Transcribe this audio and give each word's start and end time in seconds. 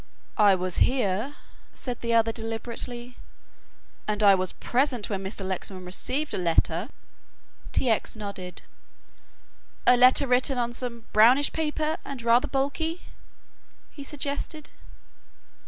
"I 0.39 0.55
was 0.55 0.77
here," 0.77 1.35
said 1.75 2.01
the 2.01 2.11
other, 2.11 2.31
deliberately, 2.31 3.17
"and 4.07 4.23
I 4.23 4.33
was 4.33 4.51
present 4.51 5.11
when 5.11 5.23
Mr. 5.23 5.47
Lexman 5.47 5.85
received 5.85 6.33
a 6.33 6.39
letter." 6.39 6.89
T. 7.71 7.87
X. 7.87 8.15
nodded. 8.15 8.63
"A 9.85 9.95
letter 9.95 10.25
written 10.25 10.57
on 10.57 10.73
some 10.73 11.05
brownish 11.13 11.53
paper 11.53 11.97
and 12.03 12.23
rather 12.23 12.47
bulky," 12.47 13.01
he 13.91 14.03
suggested. 14.03 14.71